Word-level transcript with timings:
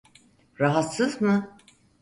Rahatsız 0.59 1.21
mı? 1.21 1.57